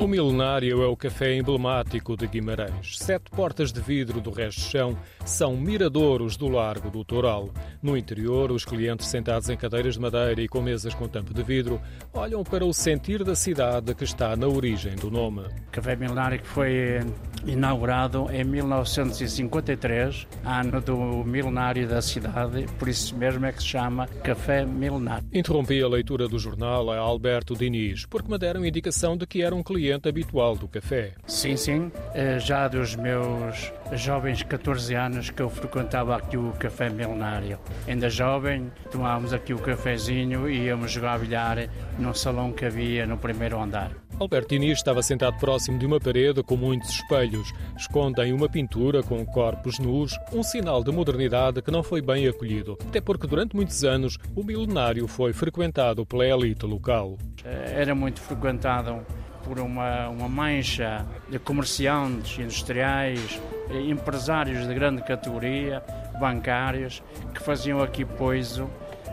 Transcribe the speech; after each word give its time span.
O 0.00 0.06
Milenário 0.06 0.80
é 0.80 0.86
o 0.86 0.96
café 0.96 1.34
emblemático 1.34 2.16
de 2.16 2.28
Guimarães. 2.28 2.96
Sete 2.98 3.32
portas 3.32 3.72
de 3.72 3.80
vidro 3.80 4.20
do 4.20 4.30
resto 4.30 4.60
de 4.60 4.66
chão 4.66 4.96
são 5.24 5.56
miradouros 5.56 6.36
do 6.36 6.46
Largo 6.46 6.88
do 6.88 7.04
Toral. 7.04 7.50
No 7.82 7.96
interior, 7.96 8.52
os 8.52 8.64
clientes 8.64 9.08
sentados 9.08 9.48
em 9.48 9.56
cadeiras 9.56 9.94
de 9.94 10.00
madeira 10.00 10.40
e 10.40 10.46
com 10.46 10.62
mesas 10.62 10.94
com 10.94 11.08
tampo 11.08 11.34
de 11.34 11.42
vidro 11.42 11.80
olham 12.12 12.44
para 12.44 12.64
o 12.64 12.72
sentir 12.72 13.24
da 13.24 13.34
cidade 13.34 13.92
que 13.92 14.04
está 14.04 14.36
na 14.36 14.46
origem 14.46 14.94
do 14.94 15.10
nome. 15.10 15.40
O 15.40 15.70
Café 15.72 15.96
Milenário 15.96 16.38
que 16.38 16.46
foi 16.46 17.00
inaugurado 17.44 18.26
em 18.30 18.44
1953, 18.44 20.28
ano 20.44 20.80
do 20.80 20.96
milenário 21.24 21.88
da 21.88 22.00
cidade, 22.00 22.66
por 22.78 22.88
isso 22.88 23.16
mesmo 23.16 23.46
é 23.46 23.52
que 23.52 23.62
se 23.62 23.68
chama 23.68 24.06
Café 24.22 24.64
Milenário. 24.64 25.26
Interrompi 25.32 25.82
a 25.82 25.88
leitura 25.88 26.28
do 26.28 26.38
jornal 26.38 26.90
a 26.90 26.98
Alberto 26.98 27.54
Diniz, 27.54 28.06
porque 28.06 28.30
me 28.30 28.38
deram 28.38 28.64
indicação 28.64 29.16
de 29.16 29.26
que 29.26 29.42
era 29.42 29.54
um 29.54 29.62
cliente 29.62 29.87
habitual 29.92 30.56
do 30.56 30.68
café. 30.68 31.12
Sim, 31.26 31.56
sim, 31.56 31.92
eh, 32.14 32.38
já 32.38 32.68
dos 32.68 32.96
meus 32.96 33.72
jovens 33.92 34.42
14 34.42 34.94
anos 34.94 35.30
que 35.30 35.40
eu 35.40 35.48
frequentava 35.48 36.16
aqui 36.16 36.36
o 36.36 36.52
Café 36.52 36.88
Milenário. 36.90 37.58
Ainda 37.86 38.10
jovem, 38.10 38.70
tomávamos 38.90 39.32
aqui 39.32 39.54
o 39.54 39.58
cafezinho 39.58 40.48
e 40.48 40.66
íamos 40.66 40.90
jogar 40.90 41.18
bilhar 41.18 41.68
num 41.98 42.14
salão 42.14 42.52
que 42.52 42.64
havia 42.64 43.06
no 43.06 43.16
primeiro 43.16 43.60
andar. 43.60 43.90
Albertini 44.20 44.70
estava 44.72 45.00
sentado 45.00 45.38
próximo 45.38 45.78
de 45.78 45.86
uma 45.86 46.00
parede 46.00 46.42
com 46.42 46.56
muitos 46.56 46.90
espelhos. 46.90 47.52
Escondem 47.76 48.32
uma 48.32 48.48
pintura 48.48 49.00
com 49.00 49.24
corpos 49.24 49.78
nus, 49.78 50.12
um 50.32 50.42
sinal 50.42 50.82
de 50.82 50.90
modernidade 50.90 51.62
que 51.62 51.70
não 51.70 51.84
foi 51.84 52.02
bem 52.02 52.26
acolhido, 52.26 52.76
até 52.88 53.00
porque 53.00 53.28
durante 53.28 53.54
muitos 53.54 53.84
anos 53.84 54.18
o 54.34 54.42
milenário 54.42 55.06
foi 55.06 55.32
frequentado 55.32 56.04
pela 56.04 56.26
elite 56.26 56.66
local. 56.66 57.16
Eh, 57.44 57.74
era 57.76 57.94
muito 57.94 58.20
frequentado 58.20 59.06
por 59.48 59.58
uma, 59.58 60.10
uma 60.10 60.28
mancha 60.28 61.06
de 61.26 61.38
comerciantes, 61.38 62.38
industriais, 62.38 63.40
empresários 63.88 64.68
de 64.68 64.74
grande 64.74 65.02
categoria, 65.02 65.82
bancários, 66.20 67.02
que 67.34 67.42
faziam 67.42 67.82
aqui 67.82 68.04
poiso 68.04 68.68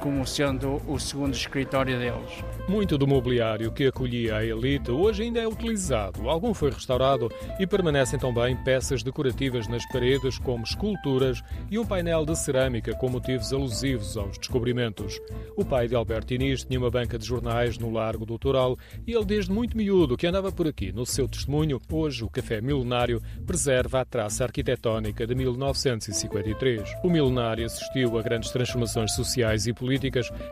como 0.00 0.26
sendo 0.26 0.80
o 0.86 0.98
segundo 0.98 1.34
escritório 1.34 1.98
deles. 1.98 2.44
Muito 2.68 2.96
do 2.96 3.06
mobiliário 3.06 3.72
que 3.72 3.86
acolhia 3.86 4.36
a 4.36 4.44
elite 4.44 4.90
hoje 4.90 5.24
ainda 5.24 5.40
é 5.40 5.48
utilizado. 5.48 6.28
Algum 6.28 6.54
foi 6.54 6.70
restaurado 6.70 7.30
e 7.58 7.66
permanecem 7.66 8.18
também 8.18 8.56
peças 8.56 9.02
decorativas 9.02 9.66
nas 9.68 9.86
paredes, 9.88 10.38
como 10.38 10.64
esculturas 10.64 11.42
e 11.70 11.78
um 11.78 11.84
painel 11.84 12.24
de 12.24 12.36
cerâmica 12.36 12.94
com 12.94 13.08
motivos 13.08 13.52
alusivos 13.52 14.16
aos 14.16 14.38
descobrimentos. 14.38 15.20
O 15.56 15.64
pai 15.64 15.88
de 15.88 15.94
Alberto 15.94 16.34
Inês 16.34 16.64
tinha 16.64 16.78
uma 16.78 16.90
banca 16.90 17.18
de 17.18 17.26
jornais 17.26 17.78
no 17.78 17.90
Largo 17.90 18.24
do 18.24 18.38
Toral 18.38 18.78
e 19.06 19.12
ele, 19.12 19.24
desde 19.24 19.50
muito 19.50 19.76
miúdo, 19.76 20.16
que 20.16 20.26
andava 20.26 20.52
por 20.52 20.66
aqui. 20.66 20.92
No 20.92 21.04
seu 21.04 21.28
testemunho, 21.28 21.80
hoje 21.90 22.24
o 22.24 22.30
Café 22.30 22.60
Milenário 22.60 23.20
preserva 23.46 24.00
a 24.00 24.04
traça 24.04 24.44
arquitetónica 24.44 25.26
de 25.26 25.34
1953. 25.34 26.88
O 27.02 27.10
Milenário 27.10 27.66
assistiu 27.66 28.18
a 28.18 28.22
grandes 28.22 28.50
transformações 28.50 29.12
sociais 29.12 29.66
e 29.66 29.72
políticas 29.72 29.95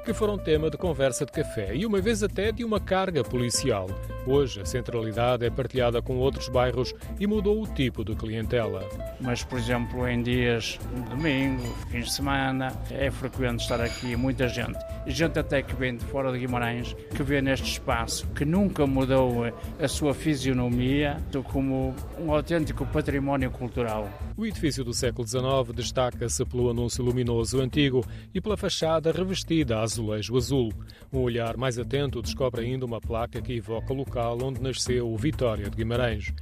que 0.05 0.12
foram 0.12 0.39
tema 0.39 0.70
de 0.70 0.77
conversa 0.77 1.25
de 1.25 1.33
café 1.33 1.75
e 1.75 1.84
uma 1.84 2.00
vez 2.00 2.23
até 2.23 2.53
de 2.53 2.64
uma 2.64 2.81
carga 2.81 3.23
policial. 3.23 3.87
Hoje, 4.27 4.61
a 4.62 4.64
centralidade 4.64 5.44
é 5.44 5.50
partilhada 5.50 6.00
com 6.00 6.17
outros 6.17 6.48
bairros 6.48 6.94
e 7.20 7.27
mudou 7.27 7.62
o 7.62 7.67
tipo 7.67 8.03
de 8.03 8.14
clientela. 8.14 8.89
Mas, 9.20 9.44
por 9.44 9.58
exemplo, 9.58 10.08
em 10.08 10.22
dias 10.22 10.78
de 10.94 11.11
domingo, 11.11 11.62
fins 11.91 12.06
de 12.06 12.12
semana, 12.12 12.72
é 12.91 13.11
frequente 13.11 13.61
estar 13.61 13.83
aqui 13.83 14.16
muita 14.16 14.48
gente. 14.48 14.78
Gente 15.06 15.39
até 15.39 15.61
que 15.62 15.75
vem 15.75 15.97
de 15.98 16.05
fora 16.06 16.33
de 16.33 16.39
Guimarães, 16.39 16.97
que 17.14 17.22
vê 17.22 17.42
neste 17.42 17.72
espaço, 17.72 18.27
que 18.28 18.47
nunca 18.47 18.86
mudou 18.86 19.44
a 19.78 19.89
sua 19.89 20.14
fisionomia, 20.14 21.19
como 21.53 21.94
um 22.19 22.33
autêntico 22.33 22.86
património 22.86 23.50
cultural. 23.50 24.09
O 24.37 24.47
edifício 24.47 24.82
do 24.82 24.94
século 24.94 25.28
XIX 25.28 25.75
destaca-se 25.75 26.44
pelo 26.47 26.70
anúncio 26.70 27.04
luminoso 27.04 27.60
antigo 27.60 28.03
e 28.32 28.41
pela 28.41 28.56
fachada 28.56 29.12
revestida 29.12 29.78
a 29.78 29.82
azulejo 29.82 30.37
azul. 30.37 30.72
Um 31.12 31.20
olhar 31.20 31.56
mais 31.59 31.78
atento 31.78 32.22
descobre 32.22 32.62
ainda 32.62 32.87
uma 32.87 33.00
placa 33.00 33.43
que 33.43 33.53
evoca 33.53 33.93
o 33.93 33.97
local 33.97 34.13
onde 34.22 34.62
nasceu 34.62 35.16
Vitória 35.16 35.69
de 35.69 35.76
Guimarães. 35.76 36.32